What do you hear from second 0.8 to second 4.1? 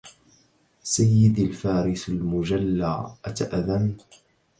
سيدي الفارس المجلى أتأذن